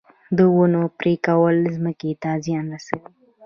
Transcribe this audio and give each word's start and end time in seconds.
د 0.37 0.39
ونو 0.55 0.81
پرې 0.97 1.13
کول 1.27 1.57
ځمکې 1.75 2.11
ته 2.21 2.29
زیان 2.45 2.65
رسوي 2.73 3.09